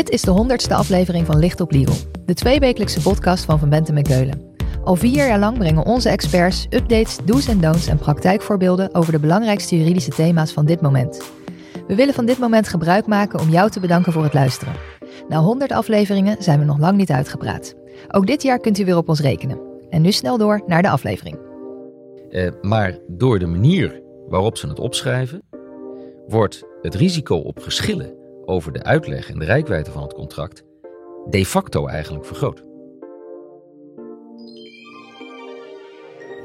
Dit 0.00 0.10
is 0.10 0.22
de 0.22 0.30
honderdste 0.30 0.74
aflevering 0.74 1.26
van 1.26 1.38
Licht 1.38 1.60
op 1.60 1.72
Legal, 1.72 1.94
de 2.24 2.34
tweewekelijkse 2.34 3.00
podcast 3.00 3.44
van 3.44 3.58
Van 3.58 3.68
Benten 3.68 3.94
McKeulen. 3.94 4.54
Al 4.84 4.96
vier 4.96 5.26
jaar 5.26 5.38
lang 5.38 5.58
brengen 5.58 5.86
onze 5.86 6.08
experts 6.08 6.66
updates, 6.70 7.18
do's 7.24 7.48
en 7.48 7.60
don'ts 7.60 7.86
en 7.86 7.98
praktijkvoorbeelden 7.98 8.94
over 8.94 9.12
de 9.12 9.18
belangrijkste 9.18 9.78
juridische 9.78 10.10
thema's 10.10 10.52
van 10.52 10.66
dit 10.66 10.80
moment. 10.80 11.22
We 11.86 11.94
willen 11.94 12.14
van 12.14 12.26
dit 12.26 12.38
moment 12.38 12.68
gebruik 12.68 13.06
maken 13.06 13.40
om 13.40 13.48
jou 13.48 13.70
te 13.70 13.80
bedanken 13.80 14.12
voor 14.12 14.22
het 14.22 14.34
luisteren. 14.34 14.74
Na 15.28 15.38
100 15.38 15.72
afleveringen 15.72 16.42
zijn 16.42 16.58
we 16.58 16.64
nog 16.64 16.78
lang 16.78 16.96
niet 16.96 17.10
uitgepraat. 17.10 17.74
Ook 18.08 18.26
dit 18.26 18.42
jaar 18.42 18.58
kunt 18.58 18.78
u 18.78 18.84
weer 18.84 18.96
op 18.96 19.08
ons 19.08 19.20
rekenen. 19.20 19.60
En 19.90 20.02
nu 20.02 20.12
snel 20.12 20.38
door 20.38 20.62
naar 20.66 20.82
de 20.82 20.90
aflevering. 20.90 21.38
Uh, 22.30 22.50
maar 22.62 22.98
door 23.06 23.38
de 23.38 23.46
manier 23.46 24.02
waarop 24.28 24.56
ze 24.56 24.68
het 24.68 24.78
opschrijven, 24.78 25.42
wordt 26.26 26.62
het 26.82 26.94
risico 26.94 27.36
op 27.36 27.58
geschillen 27.58 28.18
over 28.44 28.72
de 28.72 28.82
uitleg 28.82 29.30
en 29.30 29.38
de 29.38 29.44
rijkwijde 29.44 29.90
van 29.90 30.02
het 30.02 30.14
contract 30.14 30.64
de 31.30 31.46
facto 31.46 31.86
eigenlijk 31.86 32.24
vergroot. 32.24 32.69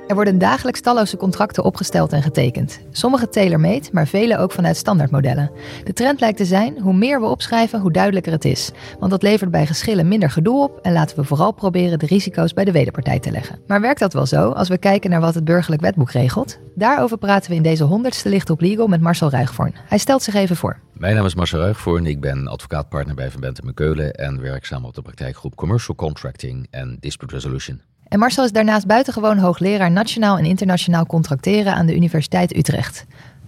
Er 0.07 0.15
worden 0.15 0.37
dagelijks 0.37 0.81
talloze 0.81 1.17
contracten 1.17 1.63
opgesteld 1.63 2.13
en 2.13 2.21
getekend. 2.21 2.79
Sommige 2.91 3.29
tailor-made, 3.29 3.89
maar 3.91 4.07
vele 4.07 4.37
ook 4.37 4.51
vanuit 4.51 4.77
standaardmodellen. 4.77 5.51
De 5.83 5.93
trend 5.93 6.19
lijkt 6.19 6.37
te 6.37 6.45
zijn, 6.45 6.79
hoe 6.81 6.93
meer 6.93 7.19
we 7.19 7.25
opschrijven, 7.25 7.79
hoe 7.79 7.91
duidelijker 7.91 8.31
het 8.31 8.45
is. 8.45 8.71
Want 8.99 9.11
dat 9.11 9.23
levert 9.23 9.51
bij 9.51 9.65
geschillen 9.65 10.07
minder 10.07 10.29
gedoe 10.29 10.63
op 10.63 10.79
en 10.81 10.93
laten 10.93 11.17
we 11.17 11.23
vooral 11.23 11.51
proberen 11.51 11.99
de 11.99 12.05
risico's 12.05 12.53
bij 12.53 12.65
de 12.65 12.71
wederpartij 12.71 13.19
te 13.19 13.31
leggen. 13.31 13.59
Maar 13.67 13.81
werkt 13.81 13.99
dat 13.99 14.13
wel 14.13 14.25
zo 14.25 14.49
als 14.49 14.69
we 14.69 14.77
kijken 14.77 15.09
naar 15.09 15.21
wat 15.21 15.35
het 15.35 15.43
burgerlijk 15.43 15.81
wetboek 15.81 16.11
regelt? 16.11 16.59
Daarover 16.75 17.17
praten 17.17 17.49
we 17.49 17.55
in 17.55 17.63
deze 17.63 17.83
honderdste 17.83 18.29
Licht 18.29 18.49
op 18.49 18.61
Legal 18.61 18.87
met 18.87 19.01
Marcel 19.01 19.29
Ruigvoorn. 19.29 19.75
Hij 19.87 19.97
stelt 19.97 20.23
zich 20.23 20.33
even 20.33 20.55
voor. 20.55 20.79
Mijn 20.93 21.15
naam 21.15 21.25
is 21.25 21.35
Marcel 21.35 21.59
Ruigvoorn, 21.59 22.05
ik 22.05 22.21
ben 22.21 22.47
advocaatpartner 22.47 23.15
bij 23.15 23.31
Van 23.31 23.41
Benten 23.41 23.67
McKeulen 23.67 24.13
en 24.13 24.41
werkzaam 24.41 24.85
op 24.85 24.93
de 24.93 25.01
praktijkgroep 25.01 25.55
Commercial 25.55 25.95
Contracting 25.95 26.67
en 26.71 26.97
Dispute 26.99 27.33
Resolution. 27.33 27.81
En 28.07 28.19
Marcel 28.19 28.43
is 28.43 28.51
daarnaast 28.51 28.87
buitengewoon 28.87 29.37
hoogleraar 29.37 29.91
nationaal 29.91 30.37
en 30.37 30.45
internationaal 30.45 31.05
contracteren 31.05 31.73
aan 31.73 31.85
de 31.85 31.95
Universiteit 31.95 32.55
Utrecht. 32.55 33.05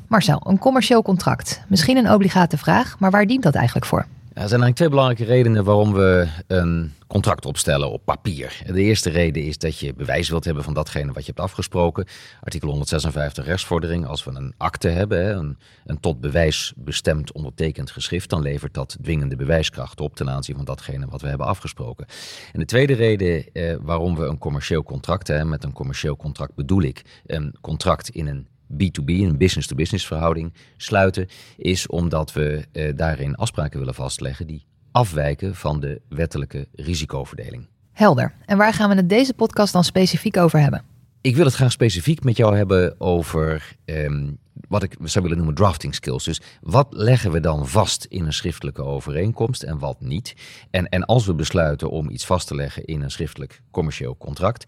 Marcel, 0.08 0.42
een 0.44 0.60
commercieel 0.60 1.02
contract. 1.02 1.62
Misschien 1.68 1.98
een 1.98 2.12
obligate 2.12 2.58
vraag, 2.58 3.00
maar 3.00 3.12
waar 3.12 3.26
dient 3.26 3.44
dat 3.44 3.56
eigenlijk 3.56 3.86
voor? 3.86 4.06
Er 4.38 4.48
zijn 4.48 4.62
eigenlijk 4.62 4.76
twee 4.76 4.90
belangrijke 4.90 5.34
redenen 5.34 5.64
waarom 5.64 5.94
we 5.94 6.28
een 6.48 6.94
contract 7.08 7.46
opstellen 7.46 7.92
op 7.92 8.06
papier. 8.06 8.62
De 8.66 8.82
eerste 8.82 9.10
reden 9.10 9.44
is 9.44 9.58
dat 9.58 9.80
je 9.80 9.94
bewijs 9.94 10.30
wilt 10.30 10.46
hebben 10.46 10.64
van 10.64 10.74
datgene 10.74 11.12
wat 11.12 11.26
je 11.26 11.32
hebt 11.36 11.40
afgesproken. 11.40 12.08
Artikel 12.42 12.70
156 12.70 13.46
rechtsvordering. 13.46 14.06
Als 14.06 14.24
we 14.24 14.32
een 14.32 14.54
akte 14.58 14.88
hebben, 14.88 15.38
een, 15.38 15.58
een 15.86 16.00
tot 16.00 16.22
bewijs 16.22 16.74
bestemd 16.76 17.32
ondertekend 17.32 17.92
geschrift, 17.92 18.30
dan 18.30 18.42
levert 18.42 18.74
dat 18.74 18.98
dwingende 19.02 19.36
bewijskracht 19.36 20.02
op 20.02 20.16
ten 20.16 20.30
aanzien 20.30 20.56
van 20.56 20.66
datgene 20.66 21.08
wat 21.10 21.22
we 21.22 21.28
hebben 21.28 21.48
afgesproken. 21.48 22.06
En 22.54 22.60
de 22.60 22.66
tweede 22.66 22.94
reden 22.94 23.54
eh, 23.54 23.76
waarom 23.82 24.16
we 24.16 24.26
een 24.26 24.38
commercieel 24.38 24.84
contract 24.84 25.28
hebben, 25.28 25.50
met 25.50 25.64
een 25.64 25.74
commercieel 25.74 26.16
contract 26.16 26.56
bedoel 26.56 26.82
ik 26.82 27.22
een 27.26 27.56
contract 27.62 28.10
in 28.10 28.28
een 28.28 28.48
B2B, 28.74 29.06
een 29.06 29.38
business-to-business 29.38 30.08
verhouding 30.08 30.54
sluiten, 30.78 31.28
is 31.58 31.88
omdat 31.88 32.34
we 32.34 32.66
eh, 32.72 32.96
daarin 32.96 33.36
afspraken 33.36 33.80
willen 33.80 33.94
vastleggen 33.94 34.48
die 34.48 34.66
afwijken 34.92 35.56
van 35.56 35.80
de 35.80 36.02
wettelijke 36.10 36.68
risicoverdeling. 36.76 37.68
Helder. 37.92 38.34
En 38.46 38.58
waar 38.58 38.74
gaan 38.74 38.90
we 38.90 38.96
het 38.96 39.10
deze 39.10 39.34
podcast 39.34 39.74
dan 39.74 39.84
specifiek 39.84 40.38
over 40.38 40.60
hebben? 40.60 40.84
Ik 41.22 41.36
wil 41.36 41.46
het 41.46 41.54
graag 41.54 41.72
specifiek 41.72 42.24
met 42.24 42.38
jou 42.38 42.56
hebben 42.56 43.00
over 43.00 43.76
ehm, 43.86 44.30
wat 44.68 44.84
ik 44.84 44.96
zou 45.04 45.24
willen 45.24 45.38
noemen 45.38 45.56
drafting 45.56 45.96
skills. 45.96 46.24
Dus 46.24 46.42
wat 46.62 46.88
leggen 46.90 47.32
we 47.32 47.40
dan 47.40 47.68
vast 47.68 48.06
in 48.06 48.26
een 48.26 48.34
schriftelijke 48.34 48.84
overeenkomst 48.84 49.64
en 49.64 49.80
wat 49.80 50.02
niet? 50.02 50.36
En, 50.72 50.90
en 50.90 51.06
als 51.06 51.26
we 51.26 51.34
besluiten 51.34 51.90
om 51.90 52.10
iets 52.10 52.26
vast 52.26 52.48
te 52.48 52.56
leggen 52.56 52.86
in 52.86 53.02
een 53.02 53.12
schriftelijk 53.12 53.62
commercieel 53.72 54.18
contract, 54.18 54.66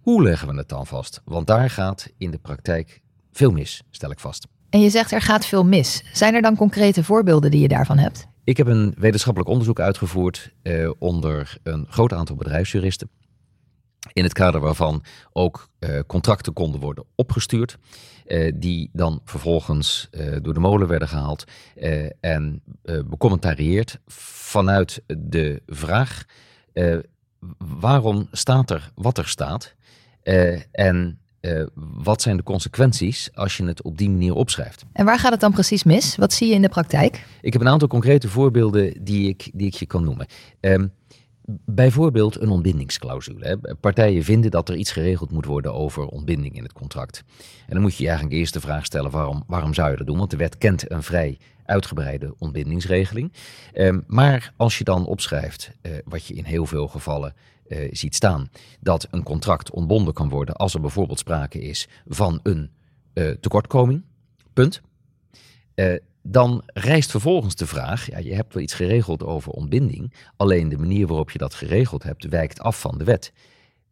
hoe 0.00 0.22
leggen 0.22 0.48
we 0.48 0.54
het 0.54 0.68
dan 0.68 0.86
vast? 0.86 1.20
Want 1.24 1.46
daar 1.46 1.70
gaat 1.70 2.10
in 2.18 2.30
de 2.30 2.38
praktijk 2.38 3.00
veel 3.34 3.50
mis, 3.50 3.82
stel 3.90 4.10
ik 4.10 4.18
vast. 4.18 4.46
En 4.70 4.80
je 4.80 4.90
zegt 4.90 5.12
er 5.12 5.20
gaat 5.20 5.46
veel 5.46 5.64
mis. 5.64 6.04
Zijn 6.12 6.34
er 6.34 6.42
dan 6.42 6.56
concrete 6.56 7.04
voorbeelden 7.04 7.50
die 7.50 7.60
je 7.60 7.68
daarvan 7.68 7.98
hebt? 7.98 8.26
Ik 8.44 8.56
heb 8.56 8.66
een 8.66 8.94
wetenschappelijk 8.98 9.50
onderzoek 9.50 9.80
uitgevoerd 9.80 10.52
eh, 10.62 10.90
onder 10.98 11.56
een 11.62 11.86
groot 11.88 12.12
aantal 12.12 12.36
bedrijfsjuristen. 12.36 13.10
In 14.12 14.22
het 14.22 14.32
kader 14.32 14.60
waarvan 14.60 15.02
ook 15.32 15.68
eh, 15.78 16.00
contracten 16.06 16.52
konden 16.52 16.80
worden 16.80 17.04
opgestuurd. 17.14 17.78
Eh, 18.24 18.52
die 18.54 18.90
dan 18.92 19.20
vervolgens 19.24 20.08
eh, 20.10 20.36
door 20.42 20.54
de 20.54 20.60
molen 20.60 20.88
werden 20.88 21.08
gehaald. 21.08 21.44
Eh, 21.74 22.06
en 22.20 22.62
eh, 22.82 22.98
becommentarieerd 23.06 23.98
vanuit 24.06 25.02
de 25.06 25.62
vraag: 25.66 26.24
waarom 27.80 28.28
staat 28.32 28.70
er 28.70 28.90
wat 28.94 29.18
er 29.18 29.28
staat? 29.28 29.74
en 30.72 31.18
uh, 31.44 31.66
wat 31.76 32.22
zijn 32.22 32.36
de 32.36 32.42
consequenties 32.42 33.30
als 33.34 33.56
je 33.56 33.64
het 33.64 33.82
op 33.82 33.98
die 33.98 34.10
manier 34.10 34.34
opschrijft? 34.34 34.84
En 34.92 35.04
waar 35.04 35.18
gaat 35.18 35.32
het 35.32 35.40
dan 35.40 35.52
precies 35.52 35.84
mis? 35.84 36.16
Wat 36.16 36.32
zie 36.32 36.48
je 36.48 36.54
in 36.54 36.62
de 36.62 36.68
praktijk? 36.68 37.26
Ik 37.40 37.52
heb 37.52 37.62
een 37.62 37.68
aantal 37.68 37.88
concrete 37.88 38.28
voorbeelden 38.28 39.04
die 39.04 39.28
ik, 39.28 39.50
die 39.54 39.66
ik 39.66 39.74
je 39.74 39.86
kan 39.86 40.04
noemen. 40.04 40.26
Um, 40.60 40.92
Bijvoorbeeld 41.64 42.40
een 42.40 42.48
ontbindingsclausule. 42.48 43.76
Partijen 43.80 44.24
vinden 44.24 44.50
dat 44.50 44.68
er 44.68 44.76
iets 44.76 44.92
geregeld 44.92 45.30
moet 45.30 45.44
worden 45.44 45.74
over 45.74 46.06
ontbinding 46.06 46.56
in 46.56 46.62
het 46.62 46.72
contract. 46.72 47.24
En 47.66 47.72
dan 47.72 47.80
moet 47.80 47.96
je 47.96 48.02
je 48.02 48.08
eigenlijk 48.08 48.38
eerst 48.38 48.52
de 48.52 48.60
vraag 48.60 48.84
stellen: 48.84 49.10
waarom, 49.10 49.44
waarom 49.46 49.74
zou 49.74 49.90
je 49.90 49.96
dat 49.96 50.06
doen? 50.06 50.18
Want 50.18 50.30
de 50.30 50.36
wet 50.36 50.58
kent 50.58 50.90
een 50.90 51.02
vrij 51.02 51.38
uitgebreide 51.64 52.34
ontbindingsregeling. 52.38 53.32
Um, 53.74 54.04
maar 54.06 54.52
als 54.56 54.78
je 54.78 54.84
dan 54.84 55.06
opschrijft, 55.06 55.70
uh, 55.82 55.92
wat 56.04 56.26
je 56.26 56.34
in 56.34 56.44
heel 56.44 56.66
veel 56.66 56.88
gevallen 56.88 57.34
uh, 57.68 57.88
ziet 57.90 58.14
staan, 58.14 58.50
dat 58.80 59.06
een 59.10 59.22
contract 59.22 59.70
ontbonden 59.70 60.14
kan 60.14 60.28
worden 60.28 60.54
als 60.54 60.74
er 60.74 60.80
bijvoorbeeld 60.80 61.18
sprake 61.18 61.60
is 61.60 61.88
van 62.06 62.40
een 62.42 62.70
uh, 63.14 63.30
tekortkoming. 63.30 64.04
Punt. 64.52 64.80
Uh, 65.74 65.94
dan 66.22 66.62
rijst 66.66 67.10
vervolgens 67.10 67.54
de 67.54 67.66
vraag: 67.66 68.10
ja, 68.10 68.18
je 68.18 68.34
hebt 68.34 68.54
wel 68.54 68.62
iets 68.62 68.74
geregeld 68.74 69.22
over 69.22 69.52
ontbinding, 69.52 70.14
alleen 70.36 70.68
de 70.68 70.78
manier 70.78 71.06
waarop 71.06 71.30
je 71.30 71.38
dat 71.38 71.54
geregeld 71.54 72.02
hebt 72.02 72.24
wijkt 72.24 72.60
af 72.60 72.80
van 72.80 72.98
de 72.98 73.04
wet. 73.04 73.32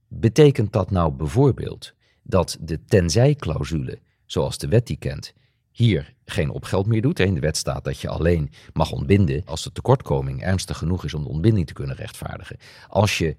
Betekent 0.08 0.72
dat 0.72 0.90
nou 0.90 1.12
bijvoorbeeld 1.12 1.94
dat 2.22 2.58
de 2.60 2.84
tenzij-clausule, 2.84 3.98
zoals 4.26 4.58
de 4.58 4.68
wet 4.68 4.86
die 4.86 4.96
kent, 4.96 5.32
hier 5.70 6.14
geen 6.24 6.50
opgeld 6.50 6.86
meer 6.86 7.02
doet? 7.02 7.20
In 7.20 7.34
de 7.34 7.40
wet 7.40 7.56
staat 7.56 7.84
dat 7.84 8.00
je 8.00 8.08
alleen 8.08 8.50
mag 8.72 8.92
ontbinden 8.92 9.42
als 9.44 9.62
de 9.62 9.72
tekortkoming 9.72 10.42
ernstig 10.42 10.78
genoeg 10.78 11.04
is 11.04 11.14
om 11.14 11.22
de 11.22 11.28
ontbinding 11.28 11.66
te 11.66 11.72
kunnen 11.72 11.96
rechtvaardigen. 11.96 12.56
Als 12.88 13.18
je 13.18 13.36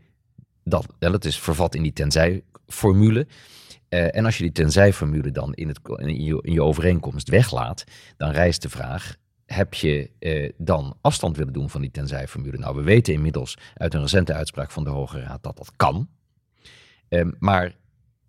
dat, 0.63 0.85
dat 0.99 1.25
is 1.25 1.39
vervat 1.39 1.75
in 1.75 1.83
die 1.83 1.93
tenzij-formule. 1.93 3.27
Uh, 3.89 4.15
en 4.15 4.25
als 4.25 4.37
je 4.37 4.43
die 4.43 4.51
tenzij-formule 4.51 5.31
dan 5.31 5.53
in, 5.53 5.67
het, 5.67 5.79
in, 5.83 6.23
je, 6.51 6.61
overeenkomst 6.63 7.29
weglaat, 7.29 7.83
dan 8.17 8.31
rijst 8.31 8.61
de 8.61 8.69
vraag: 8.69 9.15
heb 9.45 9.73
je 9.73 10.09
uh, 10.19 10.51
dan 10.57 10.97
afstand 11.01 11.37
willen 11.37 11.53
doen 11.53 11.69
van 11.69 11.81
die 11.81 11.91
tenzij-formule? 11.91 12.57
Nou, 12.57 12.75
we 12.75 12.81
weten 12.81 13.13
inmiddels 13.13 13.57
uit 13.73 13.93
een 13.93 14.01
recente 14.01 14.33
uitspraak 14.33 14.71
van 14.71 14.83
de 14.83 14.89
Hoge 14.89 15.19
Raad 15.19 15.43
dat 15.43 15.57
dat 15.57 15.71
kan. 15.75 16.09
Uh, 17.09 17.31
maar 17.39 17.75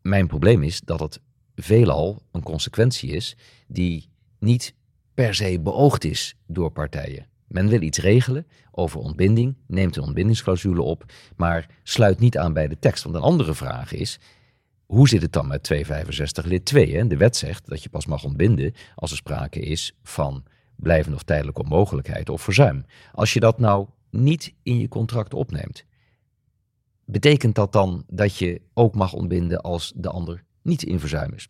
mijn 0.02 0.26
probleem 0.26 0.62
is 0.62 0.80
dat 0.80 1.00
het 1.00 1.20
veelal 1.56 2.22
een 2.32 2.42
consequentie 2.42 3.10
is 3.10 3.36
die 3.66 4.08
niet 4.38 4.74
per 5.14 5.34
se 5.34 5.60
beoogd 5.60 6.04
is 6.04 6.36
door 6.46 6.70
partijen. 6.70 7.26
Men 7.54 7.68
wil 7.68 7.82
iets 7.82 7.98
regelen 7.98 8.46
over 8.70 9.00
ontbinding, 9.00 9.56
neemt 9.66 9.96
een 9.96 10.02
ontbindingsclausule 10.02 10.82
op, 10.82 11.12
maar 11.36 11.66
sluit 11.82 12.18
niet 12.18 12.38
aan 12.38 12.52
bij 12.52 12.68
de 12.68 12.78
tekst. 12.78 13.02
Want 13.04 13.14
een 13.14 13.22
andere 13.22 13.54
vraag 13.54 13.92
is, 13.92 14.20
hoe 14.86 15.08
zit 15.08 15.22
het 15.22 15.32
dan 15.32 15.46
met 15.46 15.62
265 15.62 16.44
lid 16.44 16.64
2? 16.64 16.96
Hè? 16.96 17.06
De 17.06 17.16
wet 17.16 17.36
zegt 17.36 17.68
dat 17.68 17.82
je 17.82 17.88
pas 17.88 18.06
mag 18.06 18.24
ontbinden 18.24 18.74
als 18.94 19.10
er 19.10 19.16
sprake 19.16 19.60
is 19.60 19.96
van 20.02 20.44
blijvende 20.76 21.16
of 21.16 21.22
tijdelijke 21.22 21.62
onmogelijkheid 21.62 22.28
of 22.28 22.42
verzuim. 22.42 22.84
Als 23.12 23.32
je 23.32 23.40
dat 23.40 23.58
nou 23.58 23.86
niet 24.10 24.54
in 24.62 24.78
je 24.78 24.88
contract 24.88 25.34
opneemt, 25.34 25.84
betekent 27.04 27.54
dat 27.54 27.72
dan 27.72 28.04
dat 28.06 28.36
je 28.36 28.60
ook 28.72 28.94
mag 28.94 29.12
ontbinden 29.12 29.60
als 29.60 29.92
de 29.96 30.08
ander 30.08 30.44
niet 30.62 30.82
in 30.82 31.00
verzuim 31.00 31.32
is? 31.34 31.48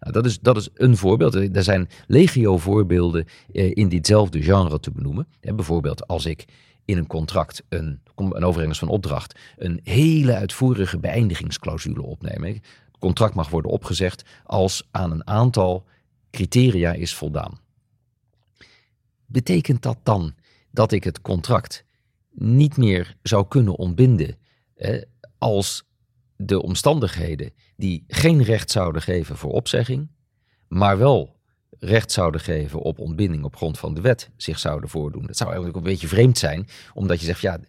Nou, 0.00 0.12
dat, 0.12 0.26
is, 0.26 0.40
dat 0.40 0.56
is 0.56 0.68
een 0.74 0.96
voorbeeld. 0.96 1.34
Er 1.34 1.62
zijn 1.62 1.88
legio 2.06 2.58
voorbeelden 2.58 3.26
eh, 3.52 3.70
in 3.74 3.88
ditzelfde 3.88 4.42
genre 4.42 4.80
te 4.80 4.90
benoemen. 4.90 5.26
bijvoorbeeld 5.40 6.06
als 6.06 6.26
ik 6.26 6.44
in 6.84 6.98
een 6.98 7.06
contract, 7.06 7.62
een, 7.68 8.00
een 8.14 8.44
overeenkomst 8.44 8.80
van 8.80 8.88
opdracht, 8.88 9.38
een 9.56 9.80
hele 9.84 10.34
uitvoerige 10.34 10.98
beëindigingsclausule 10.98 12.02
opneem. 12.02 12.42
Het 12.42 12.62
contract 12.98 13.34
mag 13.34 13.48
worden 13.48 13.70
opgezegd 13.70 14.22
als 14.44 14.88
aan 14.90 15.10
een 15.10 15.26
aantal 15.26 15.84
criteria 16.30 16.92
is 16.92 17.14
voldaan. 17.14 17.60
Betekent 19.26 19.82
dat 19.82 19.98
dan 20.02 20.34
dat 20.70 20.92
ik 20.92 21.04
het 21.04 21.20
contract 21.20 21.84
niet 22.30 22.76
meer 22.76 23.16
zou 23.22 23.46
kunnen 23.48 23.76
ontbinden 23.76 24.36
als 25.38 25.84
de 26.42 26.62
omstandigheden 26.62 27.52
die 27.76 28.04
geen 28.06 28.42
recht 28.42 28.70
zouden 28.70 29.02
geven 29.02 29.36
voor 29.36 29.52
opzegging, 29.52 30.08
maar 30.68 30.98
wel 30.98 31.38
recht 31.78 32.12
zouden 32.12 32.40
geven 32.40 32.80
op 32.80 32.98
ontbinding 32.98 33.44
op 33.44 33.56
grond 33.56 33.78
van 33.78 33.94
de 33.94 34.00
wet 34.00 34.30
zich 34.36 34.58
zouden 34.58 34.88
voordoen. 34.88 35.26
Dat 35.26 35.36
zou 35.36 35.48
eigenlijk 35.48 35.78
een 35.78 35.90
beetje 35.90 36.08
vreemd 36.08 36.38
zijn, 36.38 36.68
omdat 36.94 37.20
je 37.20 37.26
zegt, 37.26 37.40
ja, 37.40 37.60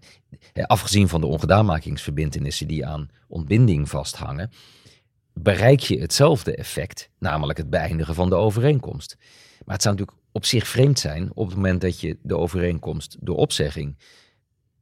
afgezien 0.65 1.07
van 1.07 1.21
de 1.21 1.27
ongedaanmakingsverbindenissen 1.27 2.67
die 2.67 2.85
aan 2.85 3.09
ontbinding 3.27 3.89
vasthangen, 3.89 4.51
bereik 5.33 5.79
je 5.79 5.99
hetzelfde 5.99 6.55
effect, 6.55 7.09
namelijk 7.19 7.57
het 7.57 7.69
beëindigen 7.69 8.15
van 8.15 8.29
de 8.29 8.35
overeenkomst. 8.35 9.17
Maar 9.65 9.73
het 9.75 9.83
zou 9.83 9.95
natuurlijk 9.95 10.25
op 10.31 10.45
zich 10.45 10.67
vreemd 10.67 10.99
zijn 10.99 11.31
op 11.33 11.47
het 11.47 11.55
moment 11.55 11.81
dat 11.81 11.99
je 11.99 12.17
de 12.21 12.37
overeenkomst 12.37 13.17
door 13.19 13.35
opzegging 13.35 13.97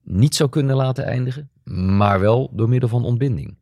niet 0.04 0.36
zou 0.36 0.50
kunnen 0.50 0.76
laten 0.76 1.06
eindigen, 1.06 1.50
maar 1.96 2.20
wel 2.20 2.52
door 2.54 2.70
middel 2.70 2.90
van 2.90 3.04
ontbinding. 3.04 3.58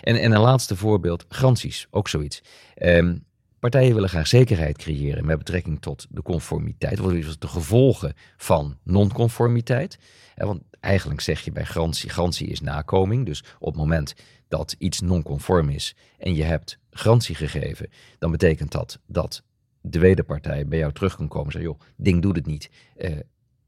En, 0.00 0.16
en 0.16 0.32
een 0.32 0.40
laatste 0.40 0.76
voorbeeld, 0.76 1.24
garanties, 1.28 1.86
ook 1.90 2.08
zoiets. 2.08 2.42
Ehm, 2.74 3.16
partijen 3.58 3.94
willen 3.94 4.08
graag 4.08 4.26
zekerheid 4.26 4.76
creëren 4.78 5.26
met 5.26 5.38
betrekking 5.38 5.80
tot 5.80 6.06
de 6.10 6.22
conformiteit, 6.22 7.00
of 7.00 7.12
de 7.12 7.48
gevolgen 7.48 8.14
van 8.36 8.78
non-conformiteit. 8.84 9.98
Want 10.34 10.62
eigenlijk 10.80 11.20
zeg 11.20 11.40
je 11.40 11.52
bij 11.52 11.64
garantie, 11.64 12.10
garantie 12.10 12.46
is 12.46 12.60
nakoming. 12.60 13.26
Dus 13.26 13.44
op 13.58 13.66
het 13.66 13.76
moment 13.76 14.14
dat 14.48 14.74
iets 14.78 15.00
non-conform 15.00 15.68
is 15.68 15.94
en 16.18 16.34
je 16.34 16.42
hebt 16.42 16.78
garantie 16.90 17.34
gegeven, 17.34 17.90
dan 18.18 18.30
betekent 18.30 18.72
dat 18.72 18.98
dat 19.06 19.42
de 19.80 19.98
wederpartij 19.98 20.66
bij 20.66 20.78
jou 20.78 20.92
terug 20.92 21.16
kan 21.16 21.28
komen 21.28 21.46
en 21.46 21.52
zeggen, 21.52 21.70
joh, 21.70 21.80
ding 21.96 22.22
doet 22.22 22.36
het 22.36 22.46
niet, 22.46 22.70
uh, 22.96 23.18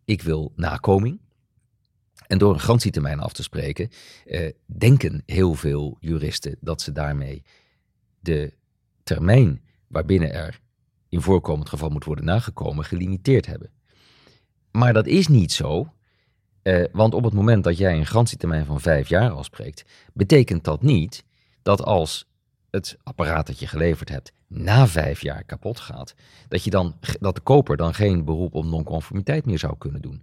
ik 0.04 0.22
wil 0.22 0.52
nakoming. 0.56 1.20
En 2.26 2.38
door 2.38 2.52
een 2.52 2.60
garantietermijn 2.60 3.20
af 3.20 3.32
te 3.32 3.42
spreken, 3.42 3.90
uh, 4.24 4.50
denken 4.66 5.22
heel 5.26 5.54
veel 5.54 5.96
juristen 6.00 6.56
dat 6.60 6.82
ze 6.82 6.92
daarmee 6.92 7.42
de 8.20 8.52
termijn 9.02 9.62
waarbinnen 9.86 10.32
er 10.32 10.60
in 11.08 11.20
voorkomend 11.20 11.69
geval 11.69 11.88
moet 11.88 12.04
worden 12.04 12.24
nagekomen, 12.24 12.84
gelimiteerd 12.84 13.46
hebben. 13.46 13.70
Maar 14.70 14.92
dat 14.92 15.06
is 15.06 15.28
niet 15.28 15.52
zo, 15.52 15.92
uh, 16.62 16.84
want 16.92 17.14
op 17.14 17.24
het 17.24 17.32
moment 17.32 17.64
dat 17.64 17.78
jij 17.78 17.96
een 17.96 18.06
garantietermijn 18.06 18.64
van 18.64 18.80
vijf 18.80 19.08
jaar 19.08 19.30
afspreekt, 19.30 19.84
betekent 20.12 20.64
dat 20.64 20.82
niet 20.82 21.24
dat 21.62 21.82
als 21.82 22.30
het 22.70 22.96
apparaat 23.02 23.46
dat 23.46 23.58
je 23.58 23.66
geleverd 23.66 24.08
hebt 24.08 24.32
na 24.46 24.86
vijf 24.86 25.22
jaar 25.22 25.44
kapot 25.44 25.80
gaat, 25.80 26.14
dat, 26.48 26.64
je 26.64 26.70
dan, 26.70 26.94
dat 27.20 27.34
de 27.34 27.40
koper 27.40 27.76
dan 27.76 27.94
geen 27.94 28.24
beroep 28.24 28.54
op 28.54 28.64
nonconformiteit 28.64 29.46
meer 29.46 29.58
zou 29.58 29.74
kunnen 29.78 30.02
doen. 30.02 30.22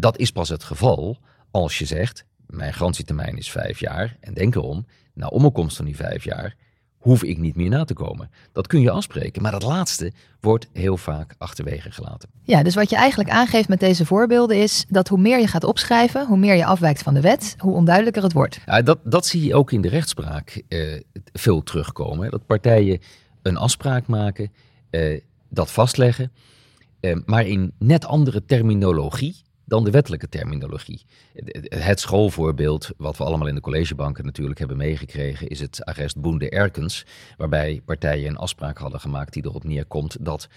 Dat 0.00 0.18
is 0.18 0.30
pas 0.30 0.48
het 0.48 0.64
geval 0.64 1.18
als 1.50 1.78
je 1.78 1.84
zegt, 1.84 2.24
mijn 2.46 2.72
garantietermijn 2.72 3.36
is 3.36 3.50
vijf 3.50 3.80
jaar 3.80 4.16
en 4.20 4.34
denk 4.34 4.54
erom, 4.54 4.86
na 5.14 5.26
omkomst 5.26 5.76
van 5.76 5.84
die 5.84 5.96
vijf 5.96 6.24
jaar 6.24 6.56
hoef 6.98 7.22
ik 7.22 7.38
niet 7.38 7.56
meer 7.56 7.68
na 7.68 7.84
te 7.84 7.94
komen. 7.94 8.30
Dat 8.52 8.66
kun 8.66 8.80
je 8.80 8.90
afspreken, 8.90 9.42
maar 9.42 9.52
dat 9.52 9.62
laatste 9.62 10.12
wordt 10.40 10.68
heel 10.72 10.96
vaak 10.96 11.34
achterwege 11.38 11.90
gelaten. 11.90 12.28
Ja, 12.42 12.62
dus 12.62 12.74
wat 12.74 12.90
je 12.90 12.96
eigenlijk 12.96 13.30
aangeeft 13.30 13.68
met 13.68 13.80
deze 13.80 14.06
voorbeelden 14.06 14.62
is 14.62 14.84
dat 14.88 15.08
hoe 15.08 15.18
meer 15.18 15.38
je 15.38 15.46
gaat 15.46 15.64
opschrijven, 15.64 16.26
hoe 16.26 16.38
meer 16.38 16.54
je 16.54 16.64
afwijkt 16.64 17.02
van 17.02 17.14
de 17.14 17.20
wet, 17.20 17.54
hoe 17.58 17.74
onduidelijker 17.74 18.22
het 18.22 18.32
wordt. 18.32 18.60
Ja, 18.66 18.82
dat, 18.82 18.98
dat 19.04 19.26
zie 19.26 19.44
je 19.44 19.54
ook 19.54 19.72
in 19.72 19.80
de 19.80 19.88
rechtspraak 19.88 20.62
eh, 20.68 21.00
veel 21.32 21.62
terugkomen. 21.62 22.30
Dat 22.30 22.46
partijen 22.46 23.00
een 23.42 23.56
afspraak 23.56 24.06
maken, 24.06 24.52
eh, 24.90 25.20
dat 25.48 25.70
vastleggen, 25.70 26.32
eh, 27.00 27.16
maar 27.24 27.46
in 27.46 27.72
net 27.78 28.04
andere 28.04 28.44
terminologie 28.44 29.46
dan 29.68 29.84
de 29.84 29.90
wettelijke 29.90 30.28
terminologie. 30.28 31.04
Het 31.62 32.00
schoolvoorbeeld, 32.00 32.90
wat 32.96 33.16
we 33.16 33.24
allemaal 33.24 33.48
in 33.48 33.54
de 33.54 33.60
collegebanken 33.60 34.24
natuurlijk 34.24 34.58
hebben 34.58 34.76
meegekregen, 34.76 35.48
is 35.48 35.60
het 35.60 35.84
arrest 35.84 36.20
Boende 36.20 36.50
Erkens, 36.50 37.06
waarbij 37.36 37.82
partijen 37.84 38.28
een 38.28 38.36
afspraak 38.36 38.78
hadden 38.78 39.00
gemaakt 39.00 39.32
die 39.32 39.44
erop 39.44 39.64
neerkomt 39.64 40.16
dat 40.20 40.48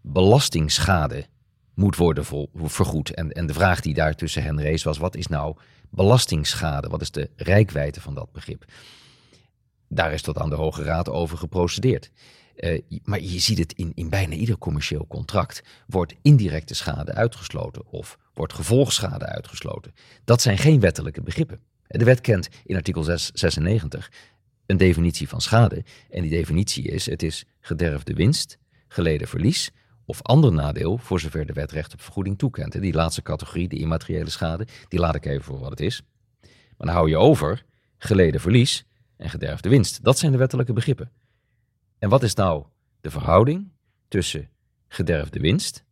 belastingschade 0.00 1.26
moet 1.74 1.96
worden 1.96 2.24
vergoed. 2.54 3.10
En, 3.10 3.30
en 3.30 3.46
de 3.46 3.54
vraag 3.54 3.80
die 3.80 3.94
daar 3.94 4.14
tussen 4.14 4.42
hen 4.42 4.60
rees 4.60 4.82
was, 4.82 4.98
wat 4.98 5.16
is 5.16 5.26
nou 5.26 5.56
belastingschade? 5.90 6.88
Wat 6.88 7.00
is 7.00 7.10
de 7.10 7.30
rijkwijde 7.36 8.00
van 8.00 8.14
dat 8.14 8.32
begrip? 8.32 8.64
Daar 9.88 10.12
is 10.12 10.22
tot 10.22 10.38
aan 10.38 10.50
de 10.50 10.56
Hoge 10.56 10.82
Raad 10.82 11.08
over 11.08 11.38
geprocedeerd. 11.38 12.10
Uh, 12.56 12.80
maar 13.04 13.20
je 13.20 13.38
ziet 13.38 13.58
het 13.58 13.72
in, 13.72 13.92
in 13.94 14.10
bijna 14.10 14.34
ieder 14.34 14.58
commercieel 14.58 15.06
contract. 15.06 15.62
Wordt 15.86 16.14
indirecte 16.22 16.74
schade 16.74 17.12
uitgesloten 17.14 17.86
of 17.86 18.18
wordt 18.34 18.52
gevolgschade 18.52 19.26
uitgesloten. 19.26 19.92
Dat 20.24 20.42
zijn 20.42 20.58
geen 20.58 20.80
wettelijke 20.80 21.22
begrippen. 21.22 21.60
De 21.86 22.04
wet 22.04 22.20
kent 22.20 22.48
in 22.64 22.76
artikel 22.76 23.02
6, 23.02 23.30
96 23.34 24.10
een 24.66 24.76
definitie 24.76 25.28
van 25.28 25.40
schade. 25.40 25.84
En 26.10 26.22
die 26.22 26.30
definitie 26.30 26.84
is: 26.84 27.06
het 27.06 27.22
is 27.22 27.44
gederfde 27.60 28.14
winst, 28.14 28.58
geleden 28.88 29.28
verlies 29.28 29.70
of 30.04 30.22
ander 30.22 30.52
nadeel 30.52 30.98
voor 30.98 31.20
zover 31.20 31.46
de 31.46 31.52
wet 31.52 31.72
recht 31.72 31.92
op 31.92 32.00
vergoeding 32.00 32.38
toekent. 32.38 32.80
Die 32.80 32.94
laatste 32.94 33.22
categorie, 33.22 33.68
de 33.68 33.76
immateriële 33.76 34.30
schade, 34.30 34.66
die 34.88 35.00
laat 35.00 35.14
ik 35.14 35.26
even 35.26 35.44
voor 35.44 35.58
wat 35.58 35.70
het 35.70 35.80
is. 35.80 36.02
Maar 36.76 36.86
dan 36.86 36.88
hou 36.88 37.08
je 37.08 37.16
over 37.16 37.64
geleden 37.98 38.40
verlies 38.40 38.84
en 39.16 39.30
gederfde 39.30 39.68
winst. 39.68 40.04
Dat 40.04 40.18
zijn 40.18 40.32
de 40.32 40.38
wettelijke 40.38 40.72
begrippen. 40.72 41.10
En 41.98 42.08
wat 42.08 42.22
is 42.22 42.34
nou 42.34 42.64
de 43.00 43.10
verhouding 43.10 43.68
tussen 44.08 44.48
gederfde 44.88 45.40
winst 45.40 45.84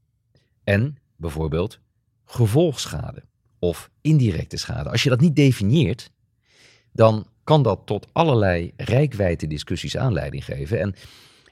en 0.64 0.96
bijvoorbeeld 1.16 1.80
gevolgschade 2.24 3.22
of 3.58 3.90
indirecte 4.00 4.56
schade? 4.56 4.90
Als 4.90 5.02
je 5.02 5.08
dat 5.08 5.20
niet 5.20 5.36
definieert, 5.36 6.10
dan 6.92 7.26
kan 7.44 7.62
dat 7.62 7.80
tot 7.84 8.06
allerlei 8.12 8.72
rijkwijde 8.76 9.46
discussies 9.46 9.96
aanleiding 9.96 10.44
geven. 10.44 10.80
En 10.80 10.94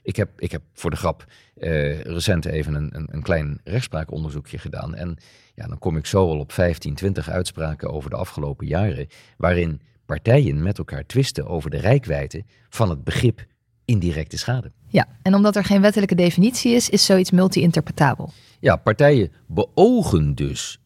ik 0.01 0.15
heb, 0.15 0.29
ik 0.41 0.51
heb 0.51 0.61
voor 0.73 0.89
de 0.89 0.95
grap 0.95 1.25
uh, 1.57 2.01
recent 2.01 2.45
even 2.45 2.73
een, 2.73 2.95
een, 2.95 3.07
een, 3.11 3.21
klein 3.21 3.61
rechtspraakonderzoekje 3.63 4.57
gedaan. 4.57 4.95
En 4.95 5.17
ja, 5.55 5.67
dan 5.67 5.79
kom 5.79 5.97
ik 5.97 6.05
zo 6.05 6.29
al 6.29 6.39
op 6.39 6.51
15, 6.51 6.95
20 6.95 7.29
uitspraken 7.29 7.91
over 7.91 8.09
de 8.09 8.15
afgelopen 8.15 8.67
jaren, 8.67 9.07
waarin 9.37 9.81
partijen 10.05 10.63
met 10.63 10.77
elkaar 10.77 11.05
twisten 11.05 11.47
over 11.47 11.69
de 11.69 11.77
rijkwijde 11.77 12.43
van 12.69 12.89
het 12.89 13.03
begrip 13.03 13.45
indirecte 13.85 14.37
schade. 14.37 14.71
Ja, 14.87 15.07
en 15.21 15.35
omdat 15.35 15.55
er 15.55 15.63
geen 15.63 15.81
wettelijke 15.81 16.15
definitie 16.15 16.73
is, 16.75 16.89
is 16.89 17.05
zoiets 17.05 17.31
multi-interpretabel. 17.31 18.31
Ja, 18.59 18.75
partijen 18.75 19.31
beogen 19.47 20.35
dus 20.35 20.79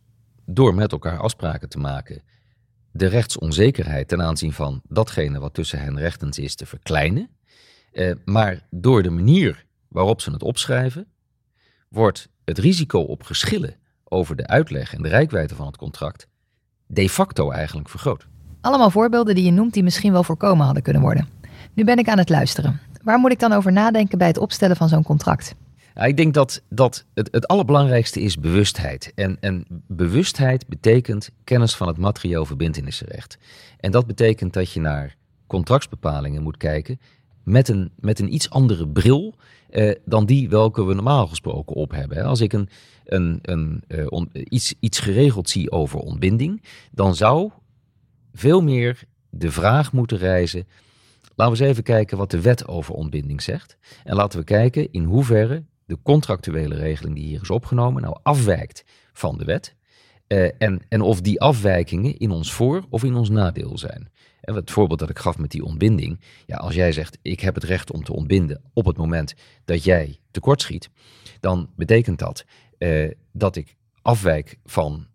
door 0.45 0.75
met 0.75 0.91
elkaar 0.91 1.19
afspraken 1.19 1.69
te 1.69 1.77
maken 1.77 2.21
de 2.91 3.05
rechtsonzekerheid 3.07 4.07
ten 4.07 4.21
aanzien 4.21 4.53
van 4.53 4.81
datgene 4.87 5.39
wat 5.39 5.53
tussen 5.53 5.79
hen 5.79 5.97
rechtens 5.97 6.39
is 6.39 6.55
te 6.55 6.65
verkleinen. 6.65 7.29
Eh, 7.91 8.11
maar 8.25 8.67
door 8.69 9.03
de 9.03 9.09
manier 9.09 9.65
waarop 9.87 10.21
ze 10.21 10.31
het 10.31 10.43
opschrijven, 10.43 11.07
wordt 11.89 12.29
het 12.45 12.57
risico 12.57 12.99
op 12.99 13.23
geschillen 13.23 13.75
over 14.03 14.35
de 14.35 14.47
uitleg 14.47 14.93
en 14.93 15.01
de 15.01 15.09
rijkwijde 15.09 15.55
van 15.55 15.65
het 15.65 15.77
contract 15.77 16.27
de 16.87 17.09
facto 17.09 17.51
eigenlijk 17.51 17.89
vergroot. 17.89 18.27
Allemaal 18.61 18.89
voorbeelden 18.89 19.35
die 19.35 19.43
je 19.43 19.51
noemt 19.51 19.73
die 19.73 19.83
misschien 19.83 20.11
wel 20.11 20.23
voorkomen 20.23 20.65
hadden 20.65 20.83
kunnen 20.83 21.01
worden. 21.01 21.27
Nu 21.73 21.83
ben 21.83 21.97
ik 21.97 22.07
aan 22.07 22.17
het 22.17 22.29
luisteren. 22.29 22.79
Waar 23.07 23.19
moet 23.19 23.31
ik 23.31 23.39
dan 23.39 23.53
over 23.53 23.71
nadenken 23.71 24.17
bij 24.17 24.27
het 24.27 24.37
opstellen 24.37 24.75
van 24.75 24.89
zo'n 24.89 25.03
contract? 25.03 25.55
Ik 25.95 26.17
denk 26.17 26.33
dat, 26.33 26.61
dat 26.69 27.05
het, 27.13 27.27
het 27.31 27.47
allerbelangrijkste 27.47 28.21
is 28.21 28.37
bewustheid. 28.37 29.11
En, 29.15 29.37
en 29.39 29.65
bewustheid 29.87 30.67
betekent 30.67 31.29
kennis 31.43 31.75
van 31.75 31.87
het 31.87 31.97
materieel 31.97 32.45
verbindenissenrecht. 32.45 33.37
En 33.79 33.91
dat 33.91 34.07
betekent 34.07 34.53
dat 34.53 34.71
je 34.71 34.79
naar 34.79 35.15
contractsbepalingen 35.45 36.43
moet 36.43 36.57
kijken 36.57 36.99
met 37.43 37.67
een, 37.67 37.91
met 37.99 38.19
een 38.19 38.33
iets 38.33 38.49
andere 38.49 38.87
bril 38.87 39.35
eh, 39.69 39.95
dan 40.05 40.25
die 40.25 40.49
welke 40.49 40.83
we 40.83 40.93
normaal 40.93 41.27
gesproken 41.27 41.75
op 41.75 41.91
hebben. 41.91 42.23
Als 42.23 42.41
ik 42.41 42.53
een, 42.53 42.69
een, 43.05 43.39
een, 43.41 43.83
uh, 43.87 44.05
iets, 44.43 44.73
iets 44.79 44.99
geregeld 44.99 45.49
zie 45.49 45.71
over 45.71 45.99
ontbinding, 45.99 46.63
dan 46.91 47.15
zou 47.15 47.51
veel 48.33 48.61
meer 48.61 49.03
de 49.29 49.51
vraag 49.51 49.91
moeten 49.91 50.17
reizen 50.17 50.67
Laten 51.37 51.55
we 51.55 51.61
eens 51.61 51.71
even 51.71 51.83
kijken 51.83 52.17
wat 52.17 52.31
de 52.31 52.41
wet 52.41 52.67
over 52.67 52.93
ontbinding 52.93 53.41
zegt. 53.41 53.77
En 54.03 54.15
laten 54.15 54.39
we 54.39 54.45
kijken 54.45 54.91
in 54.91 55.03
hoeverre 55.03 55.63
de 55.85 55.97
contractuele 56.03 56.75
regeling 56.75 57.15
die 57.15 57.25
hier 57.25 57.41
is 57.41 57.49
opgenomen 57.49 58.01
nou 58.01 58.17
afwijkt 58.23 58.83
van 59.13 59.37
de 59.37 59.45
wet. 59.45 59.75
Uh, 60.27 60.49
en, 60.57 60.81
en 60.89 61.01
of 61.01 61.21
die 61.21 61.41
afwijkingen 61.41 62.17
in 62.17 62.31
ons 62.31 62.53
voor- 62.53 62.85
of 62.89 63.03
in 63.03 63.15
ons 63.15 63.29
nadeel 63.29 63.77
zijn. 63.77 64.11
Het 64.41 64.71
voorbeeld 64.71 64.99
dat 64.99 65.09
ik 65.09 65.19
gaf 65.19 65.37
met 65.37 65.51
die 65.51 65.63
ontbinding. 65.63 66.19
Ja, 66.45 66.55
als 66.55 66.75
jij 66.75 66.91
zegt, 66.91 67.17
ik 67.21 67.39
heb 67.39 67.55
het 67.55 67.63
recht 67.63 67.91
om 67.91 68.03
te 68.03 68.13
ontbinden 68.13 68.61
op 68.73 68.85
het 68.85 68.97
moment 68.97 69.33
dat 69.65 69.83
jij 69.83 70.19
tekortschiet. 70.31 70.89
Dan 71.39 71.69
betekent 71.75 72.19
dat 72.19 72.45
uh, 72.77 73.11
dat 73.31 73.55
ik 73.55 73.75
afwijk 74.01 74.57
van 74.65 75.07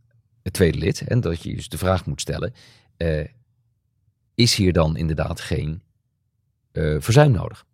het 0.43 0.53
tweede 0.53 0.79
lid. 0.79 1.01
En 1.01 1.21
dat 1.21 1.43
je 1.43 1.55
dus 1.55 1.69
de 1.69 1.79
vraag 1.79 2.07
moet 2.07 2.21
stellen, 2.21 2.53
uh, 2.99 3.27
is 4.35 4.55
hier 4.55 4.73
dan 4.73 4.97
inderdaad 4.97 5.41
geen 5.41 5.83
uh, 6.73 6.97
verzuim 6.99 7.31
nodig. 7.31 7.65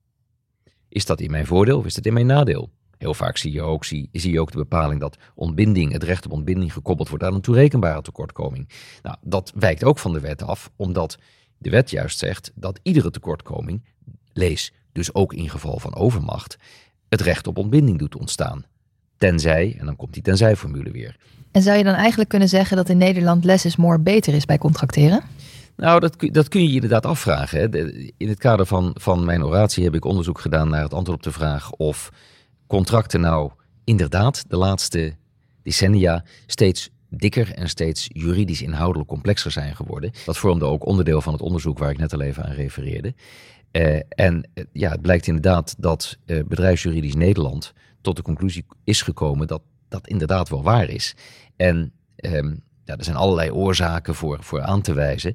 Is 0.88 1.06
dat 1.06 1.20
in 1.20 1.30
mijn 1.30 1.46
voordeel 1.46 1.78
of 1.78 1.86
is 1.86 1.94
dat 1.94 2.06
in 2.06 2.12
mijn 2.12 2.26
nadeel? 2.26 2.70
Heel 2.98 3.14
vaak 3.14 3.36
zie 3.36 3.52
je 3.52 3.62
ook, 3.62 3.84
zie 3.84 4.08
je 4.12 4.40
ook 4.40 4.50
de 4.50 4.58
bepaling 4.58 5.00
dat 5.00 5.16
ontbinding, 5.34 5.92
het 5.92 6.02
recht 6.02 6.24
op 6.24 6.32
ontbinding 6.32 6.72
gekoppeld 6.72 7.08
wordt 7.08 7.24
aan 7.24 7.34
een 7.34 7.40
toerekenbare 7.40 8.02
tekortkoming. 8.02 8.68
Nou, 9.02 9.16
dat 9.20 9.52
wijkt 9.54 9.84
ook 9.84 9.98
van 9.98 10.12
de 10.12 10.20
wet 10.20 10.42
af, 10.42 10.70
omdat 10.76 11.18
de 11.58 11.70
wet 11.70 11.90
juist 11.90 12.18
zegt 12.18 12.52
dat 12.54 12.80
iedere 12.82 13.10
tekortkoming, 13.10 13.84
lees 14.32 14.72
dus 14.92 15.14
ook 15.14 15.32
in 15.32 15.50
geval 15.50 15.78
van 15.78 15.94
overmacht, 15.94 16.56
het 17.08 17.20
recht 17.20 17.46
op 17.46 17.58
ontbinding 17.58 17.98
doet 17.98 18.16
ontstaan. 18.16 18.64
Tenzij, 19.16 19.76
en 19.78 19.86
dan 19.86 19.96
komt 19.96 20.12
die 20.12 20.22
tenzij-formule 20.22 20.90
weer. 20.90 21.16
En 21.50 21.62
zou 21.62 21.78
je 21.78 21.84
dan 21.84 21.94
eigenlijk 21.94 22.30
kunnen 22.30 22.48
zeggen 22.48 22.76
dat 22.76 22.88
in 22.88 22.98
Nederland 22.98 23.44
less 23.44 23.64
is 23.64 23.76
more 23.76 23.98
beter 23.98 24.34
is 24.34 24.44
bij 24.44 24.58
contracteren? 24.58 25.22
Nou, 25.78 26.00
dat, 26.00 26.16
dat 26.18 26.48
kun 26.48 26.62
je 26.62 26.68
je 26.68 26.74
inderdaad 26.74 27.06
afvragen. 27.06 27.58
Hè. 27.58 27.92
In 28.16 28.28
het 28.28 28.38
kader 28.38 28.66
van, 28.66 28.90
van 28.94 29.24
mijn 29.24 29.44
oratie 29.44 29.84
heb 29.84 29.94
ik 29.94 30.04
onderzoek 30.04 30.40
gedaan 30.40 30.68
naar 30.68 30.82
het 30.82 30.94
antwoord 30.94 31.18
op 31.18 31.24
de 31.24 31.38
vraag 31.38 31.72
of 31.72 32.12
contracten 32.66 33.20
nou 33.20 33.50
inderdaad 33.84 34.44
de 34.48 34.56
laatste 34.56 35.16
decennia 35.62 36.24
steeds 36.46 36.90
dikker 37.08 37.52
en 37.52 37.68
steeds 37.68 38.08
juridisch 38.12 38.62
inhoudelijk 38.62 39.08
complexer 39.08 39.50
zijn 39.50 39.76
geworden. 39.76 40.12
Dat 40.24 40.38
vormde 40.38 40.64
ook 40.64 40.86
onderdeel 40.86 41.20
van 41.20 41.32
het 41.32 41.42
onderzoek 41.42 41.78
waar 41.78 41.90
ik 41.90 41.98
net 41.98 42.12
al 42.12 42.20
even 42.20 42.44
aan 42.44 42.52
refereerde. 42.52 43.14
Uh, 43.72 44.00
en 44.08 44.48
uh, 44.54 44.64
ja, 44.72 44.90
het 44.90 45.02
blijkt 45.02 45.26
inderdaad 45.26 45.74
dat 45.78 46.18
uh, 46.26 46.44
bedrijfsjuridisch 46.44 47.14
Nederland 47.14 47.72
tot 48.00 48.16
de 48.16 48.22
conclusie 48.22 48.66
is 48.84 49.02
gekomen 49.02 49.46
dat 49.46 49.62
dat 49.88 50.08
inderdaad 50.08 50.48
wel 50.48 50.62
waar 50.62 50.88
is. 50.88 51.16
En 51.56 51.92
um, 52.16 52.62
ja, 52.84 52.96
er 52.96 53.04
zijn 53.04 53.16
allerlei 53.16 53.50
oorzaken 53.50 54.14
voor, 54.14 54.38
voor 54.40 54.62
aan 54.62 54.82
te 54.82 54.94
wijzen. 54.94 55.34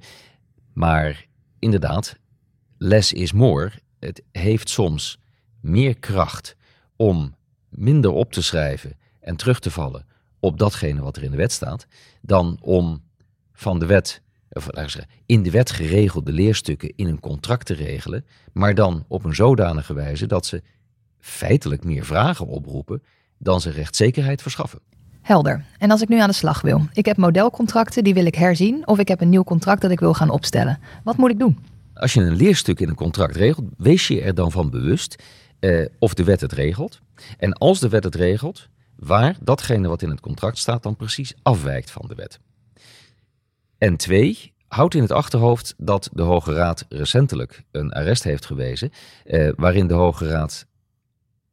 Maar 0.73 1.25
inderdaad, 1.59 2.15
less 2.77 3.13
is 3.13 3.31
more. 3.31 3.71
Het 3.99 4.23
heeft 4.31 4.69
soms 4.69 5.19
meer 5.59 5.97
kracht 5.99 6.55
om 6.95 7.35
minder 7.69 8.11
op 8.11 8.31
te 8.31 8.43
schrijven 8.43 8.97
en 9.19 9.35
terug 9.35 9.59
te 9.59 9.71
vallen 9.71 10.05
op 10.39 10.59
datgene 10.59 11.01
wat 11.01 11.17
er 11.17 11.23
in 11.23 11.31
de 11.31 11.37
wet 11.37 11.51
staat, 11.51 11.87
dan 12.21 12.57
om 12.61 13.03
van 13.53 13.79
de 13.79 13.85
wet, 13.85 14.21
of 14.49 14.67
zeggen, 14.71 15.07
in 15.25 15.43
de 15.43 15.51
wet 15.51 15.71
geregelde 15.71 16.31
leerstukken 16.31 16.93
in 16.95 17.07
een 17.07 17.19
contract 17.19 17.65
te 17.65 17.73
regelen, 17.73 18.25
maar 18.51 18.75
dan 18.75 19.05
op 19.07 19.23
een 19.23 19.35
zodanige 19.35 19.93
wijze 19.93 20.25
dat 20.25 20.45
ze 20.45 20.63
feitelijk 21.19 21.83
meer 21.83 22.05
vragen 22.05 22.47
oproepen 22.47 23.03
dan 23.37 23.61
ze 23.61 23.69
rechtszekerheid 23.69 24.41
verschaffen. 24.41 24.79
Helder. 25.23 25.65
En 25.77 25.91
als 25.91 26.01
ik 26.01 26.09
nu 26.09 26.19
aan 26.19 26.29
de 26.29 26.35
slag 26.35 26.61
wil, 26.61 26.87
ik 26.93 27.05
heb 27.05 27.17
modelcontracten, 27.17 28.03
die 28.03 28.13
wil 28.13 28.25
ik 28.25 28.35
herzien, 28.35 28.87
of 28.87 28.99
ik 28.99 29.07
heb 29.07 29.21
een 29.21 29.29
nieuw 29.29 29.43
contract 29.43 29.81
dat 29.81 29.91
ik 29.91 29.99
wil 29.99 30.13
gaan 30.13 30.29
opstellen. 30.29 30.79
Wat 31.03 31.17
moet 31.17 31.29
ik 31.29 31.39
doen? 31.39 31.57
Als 31.93 32.13
je 32.13 32.21
een 32.21 32.35
leerstuk 32.35 32.79
in 32.79 32.89
een 32.89 32.95
contract 32.95 33.35
regelt, 33.35 33.65
wees 33.77 34.07
je 34.07 34.21
er 34.21 34.35
dan 34.35 34.51
van 34.51 34.69
bewust 34.69 35.23
eh, 35.59 35.85
of 35.99 36.13
de 36.13 36.23
wet 36.23 36.41
het 36.41 36.51
regelt. 36.51 37.01
En 37.37 37.53
als 37.53 37.79
de 37.79 37.89
wet 37.89 38.03
het 38.03 38.15
regelt, 38.15 38.67
waar 38.95 39.37
datgene 39.41 39.87
wat 39.87 40.01
in 40.01 40.09
het 40.09 40.19
contract 40.19 40.57
staat 40.57 40.83
dan 40.83 40.95
precies 40.95 41.33
afwijkt 41.41 41.91
van 41.91 42.05
de 42.07 42.15
wet. 42.15 42.39
En 43.77 43.97
twee, 43.97 44.53
houd 44.67 44.93
in 44.93 45.01
het 45.01 45.11
achterhoofd 45.11 45.73
dat 45.77 46.09
de 46.13 46.21
Hoge 46.21 46.53
Raad 46.53 46.85
recentelijk 46.89 47.63
een 47.71 47.91
arrest 47.91 48.23
heeft 48.23 48.45
gewezen, 48.45 48.91
eh, 49.25 49.49
waarin 49.55 49.87
de 49.87 49.93
Hoge 49.93 50.27
Raad 50.27 50.65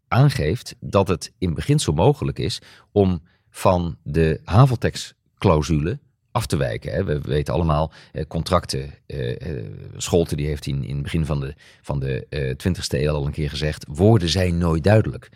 aangeeft 0.08 0.74
dat 0.80 1.08
het 1.08 1.32
in 1.38 1.54
beginsel 1.54 1.92
mogelijk 1.92 2.38
is 2.38 2.60
om 2.92 3.22
van 3.50 3.96
de 4.02 4.40
haveltax-clausule 4.44 5.98
af 6.32 6.46
te 6.46 6.56
wijken. 6.56 7.06
We 7.06 7.20
weten 7.20 7.54
allemaal, 7.54 7.92
eh, 8.12 8.26
contracten, 8.26 8.90
eh, 9.06 9.30
eh, 9.30 9.64
Scholte 9.96 10.36
die 10.36 10.46
heeft 10.46 10.66
in, 10.66 10.84
in 10.84 10.94
het 10.94 11.02
begin 11.02 11.26
van 11.26 11.40
de, 11.40 11.54
van 11.82 12.00
de 12.00 12.26
20ste 12.56 13.00
eeuw 13.00 13.12
al 13.12 13.26
een 13.26 13.32
keer 13.32 13.50
gezegd, 13.50 13.84
woorden 13.88 14.28
zijn 14.28 14.58
nooit 14.58 14.84
duidelijk. 14.84 15.28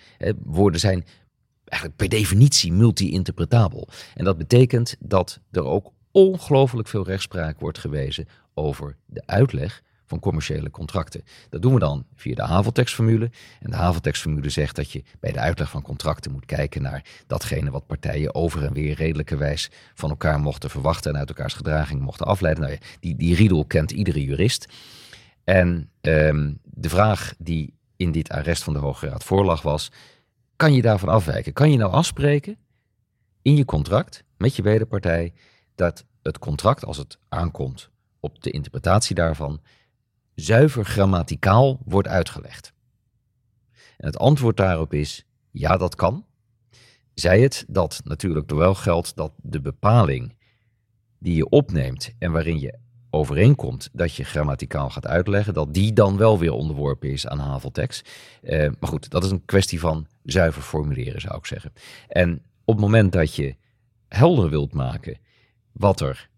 Woorden 0.43 0.81
zijn 0.81 1.05
eigenlijk 1.65 1.97
per 1.97 2.19
definitie 2.19 2.73
multi-interpretabel. 2.73 3.89
En 4.15 4.25
dat 4.25 4.39
betekent 4.39 4.97
dat 4.99 5.41
er 5.51 5.65
ook 5.65 5.93
ongelooflijk 6.11 6.89
veel 6.89 7.05
rechtspraak 7.05 7.61
wordt 7.61 7.79
gewezen 7.79 8.29
over 8.55 8.97
de 9.07 9.23
uitleg 9.27 9.83
commerciële 10.21 10.71
contracten. 10.71 11.25
Dat 11.51 11.63
doen 11.63 11.75
we 11.75 11.79
dan 11.79 12.07
via 12.15 12.35
de 12.35 12.43
haveltekstformule. 12.43 13.31
En 13.61 13.71
de 13.71 13.77
haveltekstformule 13.77 14.49
zegt 14.49 14.77
dat 14.77 14.91
je 14.91 15.03
bij 15.21 15.33
de 15.33 15.39
uitleg 15.39 15.71
van 15.71 15.83
contracten 15.83 16.33
moet 16.33 16.47
kijken 16.47 16.83
naar 16.83 17.05
datgene 17.27 17.71
wat 17.71 17.87
partijen 17.87 18.35
over 18.35 18.65
en 18.65 18.73
weer 18.73 18.95
redelijkerwijs 18.95 19.71
van 19.95 20.11
elkaar 20.11 20.41
mochten 20.41 20.71
verwachten 20.71 21.13
en 21.13 21.19
uit 21.19 21.29
elkaars 21.29 21.55
gedraging 21.55 22.01
mochten 22.01 22.27
afleiden. 22.27 22.63
Nou 22.63 22.75
ja, 22.75 22.87
die, 23.01 23.17
die 23.17 23.35
riedel 23.35 23.65
kent 23.65 23.91
iedere 23.91 24.25
jurist. 24.25 24.69
En 25.45 25.91
um, 26.01 26.59
de 26.63 26.89
vraag 26.89 27.35
die 27.39 27.75
in 27.97 28.13
dit 28.13 28.31
arrest 28.31 28.63
van 28.63 28.73
de 28.73 28.79
Hoge 28.79 29.09
Raad 29.09 29.25
voorlag 29.25 29.63
was, 29.63 29.91
kan 30.57 30.73
je 30.73 30.83
daarvan 30.83 31.09
afwijken? 31.09 31.53
Kan 31.53 31.71
je 31.71 31.77
nou 31.77 31.93
afspreken 31.93 32.57
in 33.43 33.57
je 33.57 33.65
contract 33.65 34.25
met 34.37 34.57
je 34.57 34.63
wederpartij 34.63 35.33
dat 35.75 36.05
het 36.23 36.39
contract, 36.39 36.85
als 36.85 36.97
het 36.97 37.19
aankomt 37.29 37.91
op 38.21 38.43
de 38.43 38.51
interpretatie 38.51 39.15
daarvan, 39.15 39.61
zuiver 40.35 40.85
grammaticaal 40.85 41.81
wordt 41.85 42.09
uitgelegd? 42.09 42.73
En 43.97 44.07
het 44.07 44.19
antwoord 44.19 44.57
daarop 44.57 44.93
is 44.93 45.27
ja, 45.51 45.77
dat 45.77 45.95
kan. 45.95 46.27
Zij 47.15 47.41
het 47.41 47.65
dat 47.69 48.01
natuurlijk 48.05 48.51
er 48.51 48.57
wel 48.57 48.75
geldt 48.75 49.17
dat 49.17 49.33
de 49.37 49.61
bepaling 49.61 50.37
die 51.19 51.37
je 51.37 51.49
opneemt 51.49 52.15
en 52.19 52.33
waarin 52.33 52.61
je 52.61 52.79
overeenkomt 53.11 53.89
dat 53.93 54.15
je 54.15 54.25
grammaticaal 54.25 54.91
gaat 54.91 55.07
uitleggen, 55.07 55.55
dat 55.55 55.75
die 55.75 55.93
dan 55.93 56.17
wel 56.17 56.39
weer 56.39 56.53
onderworpen 56.53 57.11
is 57.11 57.27
aan 57.27 57.39
haveltekst. 57.39 58.11
Uh, 58.43 58.71
maar 58.79 58.89
goed, 58.91 59.11
dat 59.11 59.25
is 59.25 59.31
een 59.31 59.45
kwestie 59.45 59.81
van 59.81 60.07
zuiver 60.23 60.63
formuleren, 60.63 61.21
zou 61.21 61.37
ik 61.37 61.47
zeggen. 61.47 61.73
En 62.09 62.43
op 62.65 62.75
het 62.75 62.85
moment 62.85 63.13
dat 63.13 63.35
je 63.35 63.57
helder 64.09 64.51
wilt 64.51 64.73
maken 64.73 65.19
wat 65.73 66.01
er 66.01 66.29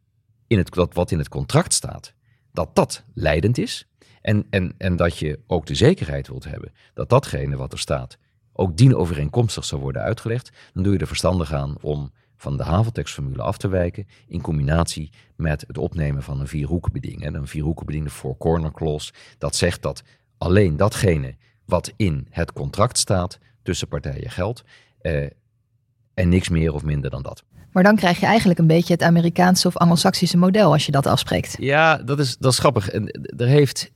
in 0.46 0.58
het, 0.58 0.74
wat 0.92 1.10
in 1.10 1.18
het 1.18 1.28
contract 1.28 1.72
staat, 1.72 2.14
dat 2.56 2.74
dat 2.74 3.04
leidend 3.14 3.58
is. 3.58 3.88
En, 4.20 4.46
en, 4.50 4.74
en 4.78 4.96
dat 4.96 5.18
je 5.18 5.40
ook 5.46 5.66
de 5.66 5.74
zekerheid 5.74 6.28
wilt 6.28 6.44
hebben 6.44 6.72
dat 6.94 7.08
datgene 7.08 7.56
wat 7.56 7.72
er 7.72 7.78
staat 7.78 8.18
ook 8.52 8.76
dienovereenkomstig 8.76 9.64
zal 9.64 9.78
worden 9.78 10.02
uitgelegd, 10.02 10.50
dan 10.72 10.82
doe 10.82 10.92
je 10.92 10.98
er 10.98 11.06
verstandig 11.06 11.52
aan 11.52 11.76
om 11.80 12.12
van 12.36 12.56
de 12.56 12.62
haveltekstformule 12.62 13.42
af 13.42 13.56
te 13.56 13.68
wijken 13.68 14.06
in 14.26 14.40
combinatie 14.40 15.10
met 15.36 15.64
het 15.66 15.78
opnemen 15.78 16.22
van 16.22 16.40
een 16.40 16.48
vierhoekenbeding. 16.48 17.22
En 17.22 17.34
een 17.34 17.46
vierhoekenbeding, 17.46 18.04
de 18.04 18.10
four 18.10 18.36
corner 18.36 18.72
clause, 18.72 19.12
dat 19.38 19.56
zegt 19.56 19.82
dat 19.82 20.02
alleen 20.38 20.76
datgene 20.76 21.36
wat 21.64 21.92
in 21.96 22.26
het 22.30 22.52
contract 22.52 22.98
staat 22.98 23.38
tussen 23.62 23.88
partijen 23.88 24.30
geldt 24.30 24.64
eh, 25.00 25.26
en 26.14 26.28
niks 26.28 26.48
meer 26.48 26.72
of 26.72 26.84
minder 26.84 27.10
dan 27.10 27.22
dat. 27.22 27.44
Maar 27.76 27.84
dan 27.84 27.96
krijg 27.96 28.20
je 28.20 28.26
eigenlijk 28.26 28.58
een 28.58 28.66
beetje 28.66 28.92
het 28.92 29.02
Amerikaanse 29.02 29.66
of 29.66 29.76
Anglo-Saxische 29.76 30.36
model 30.36 30.72
als 30.72 30.86
je 30.86 30.92
dat 30.92 31.06
afspreekt. 31.06 31.56
Ja, 31.58 31.96
dat 31.96 32.18
is, 32.18 32.36
dat 32.36 32.52
is 32.52 32.58
grappig. 32.58 32.90
En 32.90 33.10
er 33.36 33.46
heeft, 33.46 33.90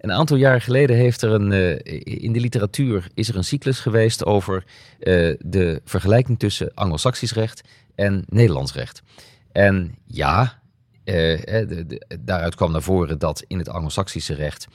een 0.00 0.12
aantal 0.12 0.36
jaar 0.36 0.60
geleden 0.60 0.96
heeft 0.96 1.22
er 1.22 1.30
een, 1.30 1.50
uh, 1.50 1.78
in 2.22 2.32
de 2.32 2.40
literatuur 2.40 3.08
is 3.14 3.28
er 3.28 3.36
een 3.36 3.44
cyclus 3.44 3.80
geweest 3.80 4.24
over 4.24 4.64
uh, 5.00 5.34
de 5.40 5.80
vergelijking 5.84 6.38
tussen 6.38 6.74
Anglo-Saxisch 6.74 7.32
recht 7.32 7.62
en 7.94 8.24
Nederlands 8.28 8.72
recht. 8.72 9.02
En 9.52 9.94
ja, 10.06 10.58
de, 11.04 12.02
daaruit 12.20 12.54
kwam 12.54 12.72
naar 12.72 12.82
voren 12.82 13.18
dat 13.18 13.44
in 13.46 13.58
het 13.58 13.68
Anglo-Saxische 13.68 14.34
recht 14.34 14.66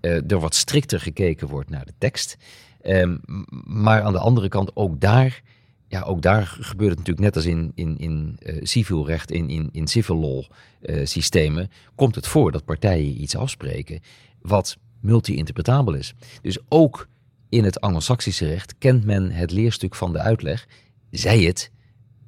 er 0.00 0.40
wat 0.40 0.54
strikter 0.54 1.00
gekeken 1.00 1.48
wordt 1.48 1.70
naar 1.70 1.84
de 1.84 1.94
tekst. 1.98 2.36
Um, 2.82 3.20
maar 3.64 4.02
aan 4.02 4.12
de 4.12 4.18
andere 4.18 4.48
kant, 4.48 4.70
ook 4.74 5.00
daar 5.00 5.42
ja, 5.88 6.02
ook 6.02 6.22
daar 6.22 6.46
gebeurt 6.46 6.90
het 6.90 6.98
natuurlijk 6.98 7.26
net 7.26 7.36
als 7.36 7.46
in, 7.46 7.72
in, 7.74 7.98
in 7.98 8.38
uh, 8.42 8.60
civiel 8.62 9.06
recht, 9.06 9.30
in, 9.30 9.50
in, 9.50 9.68
in 9.72 9.86
civil 9.86 10.16
law 10.16 10.44
uh, 10.82 11.06
systemen, 11.06 11.70
komt 11.94 12.14
het 12.14 12.26
voor 12.26 12.52
dat 12.52 12.64
partijen 12.64 13.22
iets 13.22 13.36
afspreken 13.36 14.00
wat 14.40 14.76
multi-interpretabel 15.00 15.94
is. 15.94 16.14
Dus 16.42 16.58
ook 16.68 17.08
in 17.48 17.64
het 17.64 17.80
Anglo-Saxische 17.80 18.46
recht 18.46 18.74
kent 18.78 19.04
men 19.04 19.30
het 19.30 19.50
leerstuk 19.50 19.94
van 19.94 20.12
de 20.12 20.18
uitleg, 20.18 20.66
zij 21.10 21.40
het, 21.40 21.70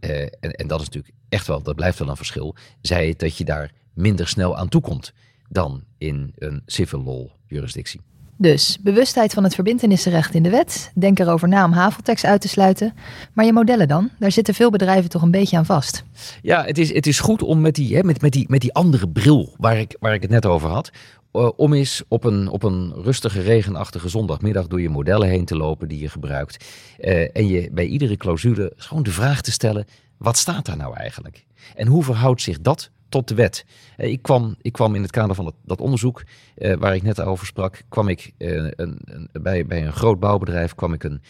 uh, 0.01 0.21
en, 0.21 0.51
en 0.51 0.67
dat 0.67 0.81
is 0.81 0.87
natuurlijk 0.87 1.15
echt 1.29 1.47
wel, 1.47 1.63
dat 1.63 1.77
blijft 1.77 1.99
wel 1.99 2.09
een 2.09 2.17
verschil, 2.17 2.55
zij 2.81 3.09
het 3.09 3.19
dat 3.19 3.37
je 3.37 3.45
daar 3.45 3.73
minder 3.95 4.29
snel 4.29 4.57
aan 4.57 4.69
toekomt 4.69 5.13
dan 5.49 5.85
in 5.99 6.33
een 6.39 6.63
civil 6.67 7.03
law 7.03 7.29
jurisdictie. 7.47 8.01
Dus 8.41 8.79
bewustheid 8.81 9.33
van 9.33 9.45
het 9.45 9.55
verbindenissenrecht 9.55 10.35
in 10.35 10.43
de 10.43 10.51
wet. 10.51 10.93
Denk 10.95 11.19
erover 11.19 11.49
na 11.49 11.65
om 11.65 11.73
haveltekst 11.73 12.25
uit 12.25 12.41
te 12.41 12.49
sluiten. 12.49 12.95
Maar 13.33 13.45
je 13.45 13.53
modellen 13.53 13.89
dan? 13.89 14.11
Daar 14.19 14.33
zitten 14.33 14.55
veel 14.55 14.71
bedrijven 14.71 15.11
toch 15.11 15.23
een 15.23 15.31
beetje 15.31 15.57
aan 15.57 15.67
vast. 15.67 16.05
Ja, 16.43 16.65
het 16.65 16.79
is, 16.79 16.95
het 16.95 17.07
is 17.07 17.21
goed 17.21 17.43
om 17.43 17.61
met 17.61 17.75
die, 17.75 17.97
hè, 17.97 18.03
met, 18.03 18.21
met, 18.21 18.33
die, 18.33 18.45
met 18.49 18.61
die 18.61 18.75
andere 18.75 19.09
bril 19.09 19.55
waar 19.57 19.79
ik, 19.79 19.97
waar 19.99 20.15
ik 20.15 20.23
het 20.23 20.31
net 20.31 20.47
over 20.47 20.69
had. 20.69 20.91
Uh, 21.33 21.51
om 21.57 21.73
eens 21.73 22.03
op 22.09 22.25
een, 22.25 22.49
op 22.49 22.63
een 22.63 22.93
rustige, 23.03 23.41
regenachtige 23.41 24.09
zondagmiddag 24.09 24.67
door 24.67 24.81
je 24.81 24.89
modellen 24.89 25.29
heen 25.29 25.45
te 25.45 25.57
lopen 25.57 25.89
die 25.89 26.01
je 26.01 26.09
gebruikt. 26.09 26.65
Uh, 27.01 27.37
en 27.37 27.49
je 27.49 27.69
bij 27.73 27.87
iedere 27.87 28.17
clausule 28.17 28.73
gewoon 28.77 29.03
de 29.03 29.11
vraag 29.11 29.41
te 29.41 29.53
stellen: 29.53 29.87
wat 30.17 30.37
staat 30.37 30.67
daar 30.67 30.77
nou 30.77 30.97
eigenlijk? 30.97 31.45
En 31.75 31.87
hoe 31.87 32.05
verhoudt 32.05 32.43
zich 32.43 32.61
dat 32.61 32.91
tot 33.11 33.29
de 33.29 33.35
wet. 33.35 33.65
Eh, 33.97 34.11
ik, 34.11 34.23
kwam, 34.23 34.57
ik 34.61 34.73
kwam 34.73 34.95
in 34.95 35.03
het 35.03 35.11
kader 35.11 35.35
van 35.35 35.45
dat, 35.45 35.55
dat 35.65 35.81
onderzoek 35.81 36.23
uh, 36.57 36.75
waar 36.75 36.95
ik 36.95 37.03
net 37.03 37.21
over 37.21 37.47
sprak, 37.47 37.83
kwam 37.89 38.09
ik 38.09 38.33
uh, 38.39 38.71
een, 38.77 38.99
een, 39.05 39.29
bij, 39.33 39.67
bij 39.67 39.87
een 39.87 39.93
groot 39.93 40.21
bouwbedrijf 40.21 40.75
kwam 40.75 40.93
ik 40.93 41.05
een 41.05 41.21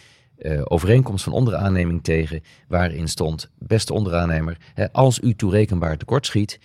overeenkomst 0.65 1.25
van 1.25 1.33
onderaanneming 1.33 2.03
tegen, 2.03 2.43
waarin 2.69 3.09
stond, 3.09 3.51
beste 3.59 3.93
onderaannemer, 3.93 4.57
hè, 4.75 4.93
als 4.93 5.19
u 5.19 5.35
toerekenbaar 5.35 5.97
tekortschiet, 5.97 6.61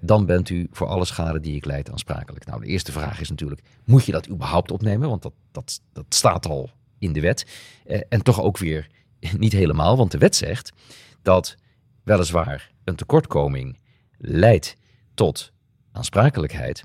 dan 0.00 0.26
bent 0.26 0.48
u 0.48 0.68
voor 0.70 0.86
alle 0.86 1.04
schade 1.04 1.40
die 1.40 1.56
ik 1.56 1.64
leid 1.64 1.90
aansprakelijk. 1.90 2.46
Nou, 2.46 2.60
de 2.60 2.66
eerste 2.66 2.92
vraag 2.92 3.20
is 3.20 3.28
natuurlijk, 3.28 3.60
moet 3.84 4.04
je 4.04 4.12
dat 4.12 4.28
überhaupt 4.28 4.70
opnemen? 4.70 5.08
Want 5.08 5.22
dat, 5.22 5.32
dat, 5.52 5.80
dat 5.92 6.04
staat 6.08 6.46
al 6.46 6.70
in 7.04 7.12
de 7.12 7.20
wet. 7.20 7.46
Eh, 7.86 8.00
en 8.08 8.22
toch 8.22 8.42
ook 8.42 8.58
weer 8.58 8.88
niet 9.38 9.52
helemaal, 9.52 9.96
want 9.96 10.10
de 10.10 10.18
wet 10.18 10.36
zegt 10.36 10.72
dat 11.22 11.56
weliswaar 12.02 12.70
een 12.84 12.96
tekortkoming 12.96 13.78
leidt 14.18 14.76
tot 15.14 15.52
aansprakelijkheid, 15.92 16.84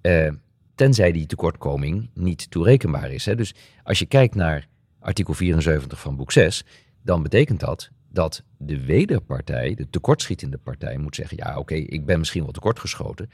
eh, 0.00 0.30
tenzij 0.74 1.12
die 1.12 1.26
tekortkoming 1.26 2.10
niet 2.14 2.50
toerekenbaar 2.50 3.10
is. 3.10 3.24
Hè. 3.24 3.34
Dus 3.34 3.54
als 3.82 3.98
je 3.98 4.06
kijkt 4.06 4.34
naar 4.34 4.68
artikel 4.98 5.34
74 5.34 6.00
van 6.00 6.16
boek 6.16 6.32
6, 6.32 6.64
dan 7.02 7.22
betekent 7.22 7.60
dat 7.60 7.90
dat 8.08 8.42
de 8.56 8.84
wederpartij, 8.84 9.74
de 9.74 9.90
tekortschietende 9.90 10.58
partij, 10.58 10.96
moet 10.96 11.14
zeggen: 11.14 11.36
ja, 11.36 11.58
oké, 11.58 11.74
ik 11.74 12.04
ben 12.04 12.18
misschien 12.18 12.42
wel 12.42 12.52
tekortgeschoten, 12.52 13.30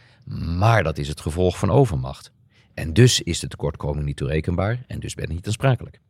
maar 0.59 0.83
dat 0.83 0.99
is 0.99 1.09
het 1.09 1.21
gevolg 1.21 1.59
van 1.59 1.71
overmacht. 1.71 2.33
En 2.75 2.93
dus 2.93 3.23
is 3.23 3.41
de 3.41 3.49
tekortkoming 3.49 4.05
niet 4.05 4.17
toerekenbaar 4.17 4.85
en 4.87 5.01
dus 5.01 5.15
ben 5.15 5.25
ik 5.25 5.31
niet 5.31 5.47
aansprakelijk. 5.47 6.01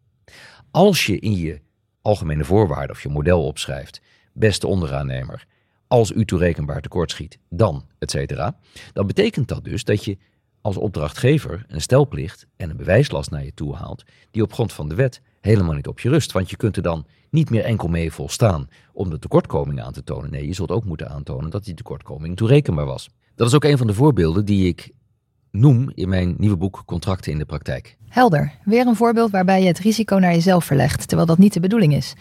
Als 0.70 1.06
je 1.06 1.18
in 1.18 1.36
je 1.36 1.60
algemene 2.02 2.44
voorwaarden 2.44 2.96
of 2.96 3.02
je 3.02 3.08
model 3.08 3.44
opschrijft, 3.44 4.00
beste 4.32 4.66
onderaannemer, 4.66 5.46
als 5.88 6.10
u 6.10 6.24
toerekenbaar 6.24 6.80
tekortschiet, 6.80 7.38
dan, 7.48 7.84
et 7.98 8.10
cetera, 8.10 8.56
dan 8.92 9.06
betekent 9.06 9.48
dat 9.48 9.64
dus 9.64 9.84
dat 9.84 10.04
je 10.04 10.18
als 10.60 10.76
opdrachtgever 10.76 11.64
een 11.68 11.80
stelplicht 11.80 12.46
en 12.56 12.70
een 12.70 12.76
bewijslast 12.76 13.30
naar 13.30 13.44
je 13.44 13.54
toe 13.54 13.74
haalt, 13.74 14.04
die 14.30 14.42
op 14.42 14.52
grond 14.52 14.72
van 14.72 14.88
de 14.88 14.94
wet 14.94 15.20
helemaal 15.40 15.74
niet 15.74 15.86
op 15.86 16.00
je 16.00 16.08
rust. 16.08 16.32
Want 16.32 16.50
je 16.50 16.56
kunt 16.56 16.76
er 16.76 16.82
dan 16.82 17.06
niet 17.30 17.50
meer 17.50 17.64
enkel 17.64 17.88
mee 17.88 18.12
volstaan 18.12 18.68
om 18.92 19.10
de 19.10 19.18
tekortkoming 19.18 19.82
aan 19.82 19.92
te 19.92 20.04
tonen. 20.04 20.30
Nee, 20.30 20.46
je 20.46 20.52
zult 20.54 20.70
ook 20.70 20.84
moeten 20.84 21.08
aantonen 21.08 21.50
dat 21.50 21.64
die 21.64 21.74
tekortkoming 21.74 22.36
toerekenbaar 22.36 22.86
was. 22.86 23.08
Dat 23.34 23.46
is 23.48 23.54
ook 23.54 23.64
een 23.64 23.78
van 23.78 23.86
de 23.86 23.94
voorbeelden 23.94 24.44
die 24.44 24.66
ik 24.66 24.90
noem 25.50 25.90
in 25.94 26.08
mijn 26.08 26.34
nieuwe 26.38 26.56
boek 26.56 26.82
Contracten 26.86 27.32
in 27.32 27.38
de 27.38 27.44
Praktijk. 27.44 27.96
Helder. 28.08 28.52
Weer 28.64 28.86
een 28.86 28.96
voorbeeld 28.96 29.30
waarbij 29.30 29.60
je 29.60 29.66
het 29.66 29.78
risico 29.78 30.16
naar 30.16 30.32
jezelf 30.32 30.64
verlegt, 30.64 31.08
terwijl 31.08 31.28
dat 31.28 31.38
niet 31.38 31.52
de 31.52 31.60
bedoeling 31.60 31.94
is. 31.94 32.14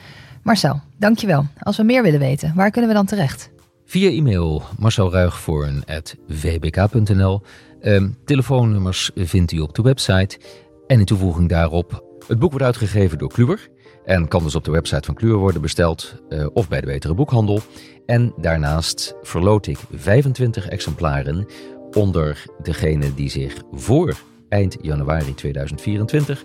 Marcel, 0.43 0.81
dankjewel. 0.97 1.45
Als 1.59 1.77
we 1.77 1.83
meer 1.83 2.03
willen 2.03 2.19
weten, 2.19 2.55
waar 2.55 2.71
kunnen 2.71 2.89
we 2.89 2.95
dan 2.95 3.05
terecht? 3.05 3.49
Via 3.89 4.09
e-mail 4.09 4.63
marcelruigvoorn.vbk.nl. 4.79 7.41
Ehm, 7.81 8.09
telefoonnummers 8.25 9.11
vindt 9.15 9.51
u 9.51 9.59
op 9.59 9.75
de 9.75 9.81
website. 9.81 10.39
En 10.87 10.99
in 10.99 11.05
toevoeging 11.05 11.49
daarop, 11.49 12.03
het 12.27 12.39
boek 12.39 12.49
wordt 12.49 12.65
uitgegeven 12.65 13.17
door 13.17 13.29
Kluwer. 13.29 13.69
En 14.05 14.27
kan 14.27 14.43
dus 14.43 14.55
op 14.55 14.63
de 14.63 14.71
website 14.71 15.05
van 15.05 15.15
Kluwer 15.15 15.37
worden 15.37 15.61
besteld 15.61 16.21
uh, 16.29 16.47
of 16.53 16.67
bij 16.67 16.81
de 16.81 16.85
Betere 16.85 17.13
Boekhandel. 17.13 17.61
En 18.05 18.33
daarnaast 18.37 19.15
verloot 19.21 19.67
ik 19.67 19.77
25 19.91 20.67
exemplaren 20.67 21.45
onder 21.91 22.45
degene 22.61 23.13
die 23.13 23.29
zich 23.29 23.53
voor 23.71 24.17
eind 24.49 24.77
januari 24.81 25.33
2024 25.33 26.43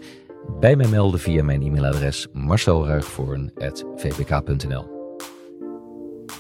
bij 0.60 0.76
mij 0.76 0.88
melden 0.88 1.20
via 1.20 1.44
mijn 1.44 1.62
e-mailadres 1.62 2.28
marcelruigvoorn.vbk.nl. 2.32 4.91